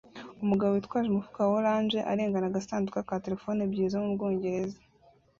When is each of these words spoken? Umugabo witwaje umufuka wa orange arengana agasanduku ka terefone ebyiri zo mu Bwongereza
Umugabo 0.43 0.71
witwaje 0.71 1.07
umufuka 1.09 1.39
wa 1.49 1.53
orange 1.59 1.99
arengana 2.11 2.47
agasanduku 2.49 2.99
ka 3.09 3.15
terefone 3.23 3.59
ebyiri 3.61 3.91
zo 3.93 3.99
mu 4.03 4.09
Bwongereza 4.15 4.77